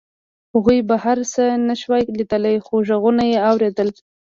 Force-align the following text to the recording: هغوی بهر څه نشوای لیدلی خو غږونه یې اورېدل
هغوی 0.53 0.79
بهر 0.89 1.17
څه 1.33 1.43
نشوای 1.67 2.03
لیدلی 2.17 2.55
خو 2.65 2.75
غږونه 2.87 3.23
یې 3.31 3.37
اورېدل 3.49 3.89